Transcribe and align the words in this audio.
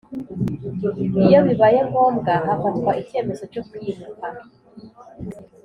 Iyo 1.25 1.39
bibaye 1.47 1.79
ngombwa 1.89 2.33
hafatwa 2.45 2.91
icyemezo 3.01 3.43
cyo 3.53 3.61
kwimuka 3.67 4.27